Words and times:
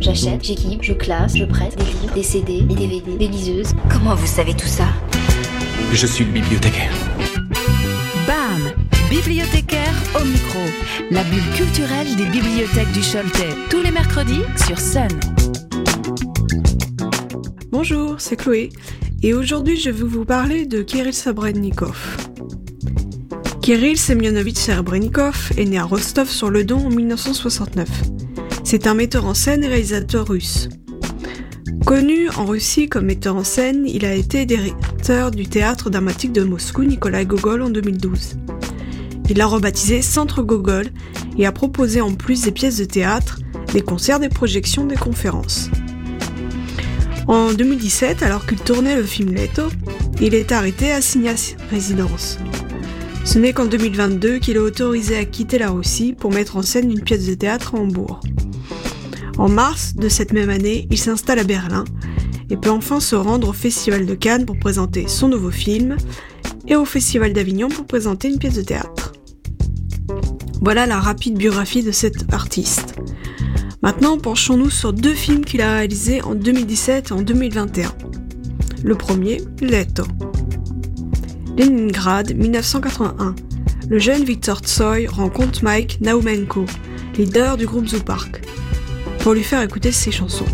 J'achète, 0.00 0.42
j'équipe, 0.42 0.82
je 0.82 0.94
classe, 0.94 1.36
je 1.36 1.44
prête 1.44 1.76
des 1.76 1.84
livres, 1.84 2.14
des 2.14 2.22
CD, 2.22 2.62
des 2.62 2.74
DVD, 2.74 3.16
des 3.18 3.28
liseuses. 3.28 3.74
Comment 3.90 4.14
vous 4.14 4.26
savez 4.26 4.54
tout 4.54 4.66
ça? 4.66 4.86
Je 5.92 6.06
suis 6.06 6.24
le 6.24 6.32
bibliothécaire. 6.32 6.90
BAM 8.26 8.72
Bibliothécaire 9.10 9.92
au 10.18 10.24
micro. 10.24 10.60
La 11.10 11.22
bulle 11.24 11.42
culturelle 11.54 12.16
des 12.16 12.24
bibliothèques 12.24 12.92
du 12.92 13.00
Choletais. 13.00 13.54
Tous 13.68 13.82
les 13.82 13.90
mercredis 13.90 14.40
sur 14.66 14.78
Sun. 14.78 15.08
Bonjour, 17.70 18.14
c'est 18.18 18.36
Chloé. 18.36 18.70
Et 19.22 19.34
aujourd'hui, 19.34 19.76
je 19.76 19.90
vais 19.90 20.06
vous 20.06 20.24
parler 20.24 20.64
de 20.64 20.80
Kirill 20.80 21.12
Sabrennikov. 21.12 22.16
Kirill 23.60 23.98
Semyonovitch 23.98 24.56
Serebrennikov 24.56 25.52
est 25.58 25.66
né 25.66 25.78
à 25.78 25.84
Rostov-sur-le-Don 25.84 26.86
en 26.86 26.90
1969. 26.90 27.86
C'est 28.64 28.86
un 28.86 28.94
metteur 28.94 29.26
en 29.26 29.34
scène 29.34 29.64
et 29.64 29.68
réalisateur 29.68 30.28
russe. 30.28 30.68
Connu 31.84 32.28
en 32.36 32.44
Russie 32.44 32.88
comme 32.88 33.06
metteur 33.06 33.34
en 33.36 33.44
scène, 33.44 33.84
il 33.86 34.04
a 34.04 34.14
été 34.14 34.46
directeur 34.46 35.30
du 35.30 35.46
théâtre 35.46 35.90
dramatique 35.90 36.32
de 36.32 36.44
Moscou 36.44 36.84
Nikolai 36.84 37.26
Gogol 37.26 37.62
en 37.62 37.70
2012. 37.70 38.36
Il 39.28 39.38
l'a 39.38 39.46
rebaptisé 39.46 40.02
Centre 40.02 40.42
Gogol 40.42 40.86
et 41.38 41.46
a 41.46 41.52
proposé 41.52 42.00
en 42.00 42.14
plus 42.14 42.42
des 42.42 42.52
pièces 42.52 42.76
de 42.76 42.84
théâtre, 42.84 43.40
des 43.72 43.80
concerts, 43.80 44.20
des 44.20 44.28
projections, 44.28 44.84
des 44.86 44.96
conférences. 44.96 45.70
En 47.26 47.52
2017, 47.52 48.22
alors 48.22 48.46
qu'il 48.46 48.58
tournait 48.58 48.96
le 48.96 49.04
film 49.04 49.32
Leto, 49.32 49.68
il 50.20 50.34
est 50.34 50.52
arrêté 50.52 50.92
à 50.92 51.00
signer 51.00 51.34
résidence. 51.70 52.38
Ce 53.24 53.38
n'est 53.38 53.52
qu'en 53.52 53.66
2022 53.66 54.38
qu'il 54.38 54.56
est 54.56 54.60
autorisé 54.60 55.16
à 55.16 55.24
quitter 55.24 55.58
la 55.58 55.70
Russie 55.70 56.14
pour 56.18 56.32
mettre 56.32 56.56
en 56.56 56.62
scène 56.62 56.90
une 56.90 57.02
pièce 57.02 57.26
de 57.26 57.34
théâtre 57.34 57.74
à 57.74 57.78
Hambourg. 57.78 58.20
En 59.40 59.48
mars 59.48 59.94
de 59.96 60.10
cette 60.10 60.34
même 60.34 60.50
année, 60.50 60.86
il 60.90 60.98
s'installe 60.98 61.38
à 61.38 61.44
Berlin 61.44 61.86
et 62.50 62.58
peut 62.58 62.68
enfin 62.68 63.00
se 63.00 63.16
rendre 63.16 63.48
au 63.48 63.52
Festival 63.54 64.04
de 64.04 64.14
Cannes 64.14 64.44
pour 64.44 64.58
présenter 64.58 65.08
son 65.08 65.28
nouveau 65.28 65.50
film 65.50 65.96
et 66.68 66.76
au 66.76 66.84
Festival 66.84 67.32
d'Avignon 67.32 67.70
pour 67.70 67.86
présenter 67.86 68.28
une 68.28 68.38
pièce 68.38 68.56
de 68.56 68.60
théâtre. 68.60 69.14
Voilà 70.60 70.84
la 70.84 71.00
rapide 71.00 71.38
biographie 71.38 71.82
de 71.82 71.90
cet 71.90 72.34
artiste. 72.34 72.96
Maintenant, 73.80 74.18
penchons-nous 74.18 74.68
sur 74.68 74.92
deux 74.92 75.14
films 75.14 75.46
qu'il 75.46 75.62
a 75.62 75.72
réalisés 75.72 76.20
en 76.20 76.34
2017 76.34 77.08
et 77.08 77.12
en 77.12 77.22
2021. 77.22 77.94
Le 78.84 78.94
premier, 78.94 79.40
Leto. 79.62 80.04
Leningrad, 81.56 82.36
1981. 82.36 83.34
Le 83.88 83.98
jeune 83.98 84.22
Victor 84.22 84.58
Tsoy 84.58 85.06
rencontre 85.06 85.64
Mike 85.64 86.02
Naumenko, 86.02 86.66
leader 87.16 87.56
du 87.56 87.64
groupe 87.64 87.86
Zoo 87.86 88.00
Park 88.00 88.42
pour 89.20 89.34
lui 89.34 89.42
faire 89.42 89.62
écouter 89.62 89.92
ses 89.92 90.10
chansons. 90.10 90.46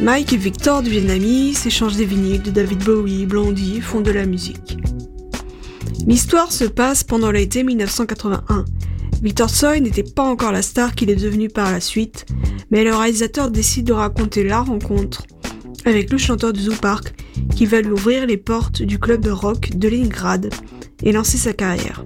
Mike 0.00 0.32
et 0.32 0.36
Victor 0.36 0.82
deviennent 0.82 1.10
amis, 1.10 1.54
s'échangent 1.54 1.96
des 1.96 2.04
vinyles 2.04 2.42
de 2.42 2.50
David 2.50 2.84
Bowie, 2.84 3.26
Blondie, 3.26 3.80
font 3.80 4.00
de 4.00 4.10
la 4.10 4.26
musique. 4.26 4.76
L'histoire 6.06 6.52
se 6.52 6.64
passe 6.64 7.04
pendant 7.04 7.30
l'été 7.30 7.62
1981. 7.62 8.64
Victor 9.22 9.48
Tsoi 9.48 9.80
n'était 9.80 10.02
pas 10.02 10.24
encore 10.24 10.52
la 10.52 10.62
star 10.62 10.94
qu'il 10.94 11.10
est 11.10 11.16
devenu 11.16 11.48
par 11.48 11.72
la 11.72 11.80
suite, 11.80 12.26
mais 12.70 12.84
le 12.84 12.94
réalisateur 12.94 13.50
décide 13.50 13.86
de 13.86 13.92
raconter 13.92 14.44
la 14.44 14.60
rencontre 14.60 15.22
avec 15.86 16.10
le 16.10 16.18
chanteur 16.18 16.52
de 16.52 16.58
Zoo 16.58 16.74
Park 16.80 17.14
qui 17.54 17.66
va 17.66 17.80
lui 17.80 17.92
ouvrir 17.92 18.26
les 18.26 18.36
portes 18.36 18.82
du 18.82 18.98
club 18.98 19.20
de 19.20 19.30
rock 19.30 19.70
de 19.76 19.88
Leningrad 19.88 20.52
et 21.02 21.12
lancer 21.12 21.38
sa 21.38 21.52
carrière. 21.52 22.04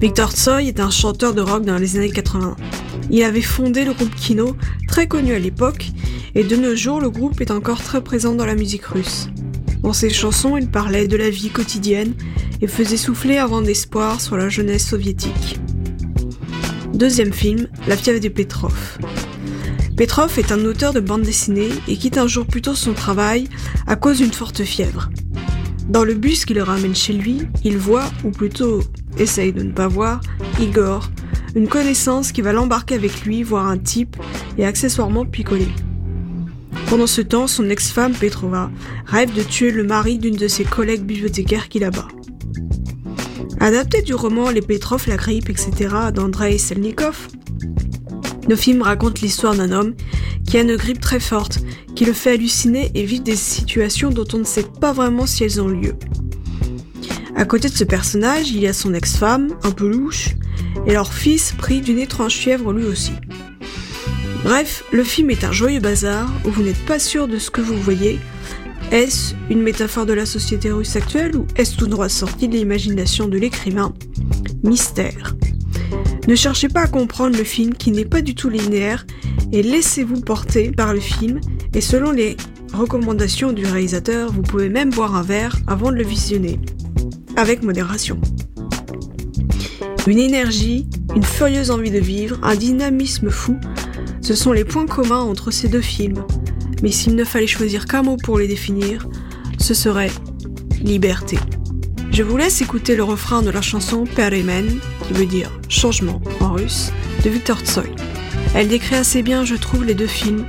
Victor 0.00 0.32
Tsoi 0.32 0.62
est 0.64 0.80
un 0.80 0.90
chanteur 0.90 1.34
de 1.34 1.40
rock 1.40 1.64
dans 1.64 1.78
les 1.78 1.96
années 1.96 2.10
80. 2.10 2.56
Il 3.10 3.22
avait 3.22 3.40
fondé 3.42 3.84
le 3.84 3.92
groupe 3.92 4.14
Kino, 4.14 4.56
très 4.88 5.06
connu 5.06 5.34
à 5.34 5.38
l'époque, 5.38 5.90
et 6.34 6.44
de 6.44 6.56
nos 6.56 6.74
jours 6.74 7.00
le 7.00 7.10
groupe 7.10 7.40
est 7.40 7.50
encore 7.50 7.82
très 7.82 8.02
présent 8.02 8.34
dans 8.34 8.46
la 8.46 8.54
musique 8.54 8.86
russe. 8.86 9.28
Dans 9.82 9.92
ses 9.92 10.10
chansons, 10.10 10.56
il 10.56 10.68
parlait 10.68 11.06
de 11.06 11.16
la 11.16 11.30
vie 11.30 11.50
quotidienne 11.50 12.14
et 12.62 12.66
faisait 12.66 12.96
souffler 12.96 13.38
un 13.38 13.46
vent 13.46 13.62
d'espoir 13.62 14.20
sur 14.20 14.36
la 14.36 14.48
jeunesse 14.48 14.88
soviétique. 14.88 15.60
Deuxième 16.94 17.32
film, 17.32 17.68
La 17.86 17.96
fièvre 17.96 18.20
des 18.20 18.30
Petrov. 18.30 18.98
Petrov 19.96 20.38
est 20.38 20.52
un 20.52 20.64
auteur 20.64 20.92
de 20.92 21.00
bande 21.00 21.22
dessinée 21.22 21.68
et 21.86 21.96
quitte 21.96 22.18
un 22.18 22.26
jour 22.26 22.46
plus 22.46 22.62
tôt 22.62 22.74
son 22.74 22.94
travail 22.94 23.48
à 23.86 23.96
cause 23.96 24.18
d'une 24.18 24.32
forte 24.32 24.64
fièvre. 24.64 25.10
Dans 25.88 26.04
le 26.04 26.14
bus 26.14 26.46
qui 26.46 26.54
le 26.54 26.62
ramène 26.62 26.94
chez 26.94 27.12
lui, 27.12 27.42
il 27.62 27.76
voit, 27.76 28.10
ou 28.24 28.30
plutôt 28.30 28.80
essaye 29.18 29.52
de 29.52 29.62
ne 29.62 29.72
pas 29.72 29.86
voir, 29.86 30.20
Igor, 30.60 31.10
une 31.54 31.68
connaissance 31.68 32.32
qui 32.32 32.42
va 32.42 32.52
l'embarquer 32.52 32.94
avec 32.94 33.24
lui 33.24 33.42
voir 33.42 33.66
un 33.66 33.78
type 33.78 34.16
et 34.58 34.64
accessoirement 34.64 35.24
picoler. 35.24 35.68
Pendant 36.88 37.06
ce 37.06 37.20
temps, 37.20 37.46
son 37.46 37.70
ex-femme 37.70 38.12
Petrova 38.12 38.70
rêve 39.06 39.34
de 39.34 39.42
tuer 39.42 39.70
le 39.70 39.84
mari 39.84 40.18
d'une 40.18 40.36
de 40.36 40.48
ses 40.48 40.64
collègues 40.64 41.02
bibliothécaires 41.02 41.68
qui 41.68 41.78
là-bas. 41.78 42.08
Adapté 43.60 44.02
du 44.02 44.14
roman 44.14 44.50
Les 44.50 44.60
Petrov, 44.60 45.04
la 45.06 45.16
grippe, 45.16 45.48
etc. 45.48 45.88
d'Andrei 46.12 46.58
Selnikov, 46.58 47.28
le 48.48 48.56
film 48.56 48.82
raconte 48.82 49.20
l'histoire 49.20 49.54
d'un 49.54 49.72
homme 49.72 49.94
qui 50.46 50.58
a 50.58 50.60
une 50.60 50.76
grippe 50.76 51.00
très 51.00 51.20
forte, 51.20 51.60
qui 51.94 52.04
le 52.04 52.12
fait 52.12 52.32
halluciner 52.32 52.90
et 52.94 53.04
vivre 53.04 53.24
des 53.24 53.36
situations 53.36 54.10
dont 54.10 54.26
on 54.34 54.38
ne 54.38 54.44
sait 54.44 54.66
pas 54.80 54.92
vraiment 54.92 55.26
si 55.26 55.44
elles 55.44 55.62
ont 55.62 55.68
lieu. 55.68 55.94
À 57.36 57.44
côté 57.44 57.68
de 57.68 57.74
ce 57.74 57.84
personnage, 57.84 58.50
il 58.50 58.60
y 58.60 58.66
a 58.66 58.72
son 58.72 58.92
ex-femme, 58.92 59.56
un 59.62 59.70
peu 59.70 59.88
louche, 59.88 60.36
et 60.86 60.92
leur 60.92 61.12
fils 61.12 61.52
pris 61.52 61.80
d'une 61.80 61.98
étrange 61.98 62.34
fièvre 62.34 62.72
lui 62.72 62.84
aussi. 62.84 63.12
Bref, 64.44 64.84
le 64.92 65.04
film 65.04 65.30
est 65.30 65.44
un 65.44 65.52
joyeux 65.52 65.80
bazar 65.80 66.30
où 66.44 66.50
vous 66.50 66.62
n'êtes 66.62 66.84
pas 66.84 66.98
sûr 66.98 67.28
de 67.28 67.38
ce 67.38 67.50
que 67.50 67.62
vous 67.62 67.76
voyez. 67.76 68.20
Est-ce 68.92 69.34
une 69.48 69.62
métaphore 69.62 70.04
de 70.04 70.12
la 70.12 70.26
société 70.26 70.70
russe 70.70 70.96
actuelle 70.96 71.34
ou 71.34 71.46
est-ce 71.56 71.76
tout 71.76 71.86
droit 71.86 72.10
sorti 72.10 72.48
de 72.48 72.56
l'imagination 72.56 73.26
de 73.26 73.38
l'écrivain 73.38 73.94
Mystère? 74.62 75.34
Ne 76.28 76.34
cherchez 76.34 76.68
pas 76.68 76.82
à 76.82 76.86
comprendre 76.86 77.36
le 77.36 77.44
film 77.44 77.74
qui 77.74 77.90
n'est 77.90 78.04
pas 78.04 78.20
du 78.20 78.34
tout 78.34 78.50
linéaire 78.50 79.06
et 79.52 79.62
laissez-vous 79.62 80.20
porter 80.20 80.70
par 80.70 80.92
le 80.92 81.00
film 81.00 81.40
et 81.74 81.80
selon 81.80 82.12
les 82.12 82.36
recommandations 82.74 83.52
du 83.52 83.64
réalisateur, 83.64 84.32
vous 84.32 84.42
pouvez 84.42 84.68
même 84.68 84.90
boire 84.90 85.16
un 85.16 85.22
verre 85.22 85.56
avant 85.66 85.90
de 85.90 85.96
le 85.96 86.04
visionner. 86.04 86.60
Avec 87.36 87.62
modération. 87.62 88.20
Une 90.06 90.18
énergie, 90.18 90.86
une 91.16 91.22
furieuse 91.22 91.70
envie 91.70 91.90
de 91.90 91.98
vivre, 91.98 92.38
un 92.42 92.56
dynamisme 92.56 93.30
fou, 93.30 93.58
ce 94.20 94.34
sont 94.34 94.52
les 94.52 94.64
points 94.64 94.86
communs 94.86 95.22
entre 95.22 95.50
ces 95.50 95.68
deux 95.68 95.80
films. 95.80 96.24
Mais 96.82 96.90
s'il 96.90 97.14
ne 97.14 97.24
fallait 97.24 97.46
choisir 97.46 97.86
qu'un 97.86 98.02
mot 98.02 98.18
pour 98.22 98.38
les 98.38 98.46
définir, 98.46 99.08
ce 99.58 99.72
serait 99.72 100.10
liberté. 100.82 101.38
Je 102.10 102.22
vous 102.22 102.36
laisse 102.36 102.60
écouter 102.60 102.96
le 102.96 103.02
refrain 103.02 103.40
de 103.40 103.48
la 103.48 103.62
chanson 103.62 104.04
Peremen, 104.04 104.78
qui 105.06 105.14
veut 105.14 105.26
dire 105.26 105.50
changement 105.70 106.20
en 106.40 106.52
russe, 106.52 106.92
de 107.24 107.30
Victor 107.30 107.60
Tsoi. 107.60 107.84
Elle 108.54 108.68
décrit 108.68 108.96
assez 108.96 109.22
bien, 109.22 109.44
je 109.44 109.54
trouve, 109.54 109.84
les 109.84 109.94
deux 109.94 110.06
films 110.06 110.44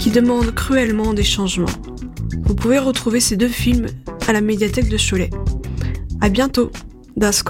qui 0.00 0.10
demandent 0.10 0.52
cruellement 0.52 1.14
des 1.14 1.22
changements. 1.22 1.66
Vous 2.44 2.54
pouvez 2.56 2.80
retrouver 2.80 3.20
ces 3.20 3.36
deux 3.36 3.48
films 3.48 3.86
à 4.26 4.32
la 4.32 4.40
médiathèque 4.40 4.88
de 4.88 4.98
Cholet. 4.98 5.30
À 6.20 6.28
bientôt, 6.28 6.72
Das 7.16 7.42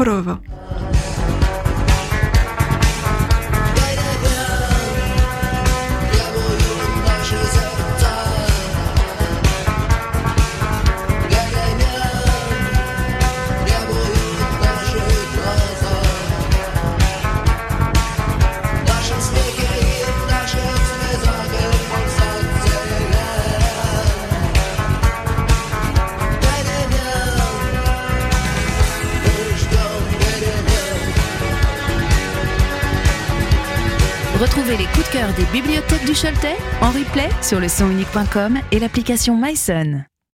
Retrouvez 34.40 34.76
les 34.76 34.84
coups 34.84 35.08
de 35.08 35.12
cœur 35.14 35.32
des 35.34 35.44
bibliothèques 35.46 36.04
du 36.04 36.12
Choletais 36.12 36.56
en 36.80 36.92
replay 36.92 37.28
sur 37.42 37.58
le 37.58 37.66
sonunique.com 37.66 38.58
et 38.70 38.78
l'application 38.78 39.36
MySun. 39.36 40.04